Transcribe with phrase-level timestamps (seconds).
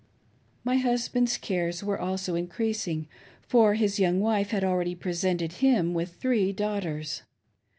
[0.63, 3.07] My husband's cares were also increasing,
[3.43, 7.21] for his young wife had already presented him with three daughters.